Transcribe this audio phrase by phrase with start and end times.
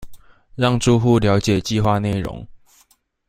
[0.55, 2.47] 讓住戶瞭解計畫內容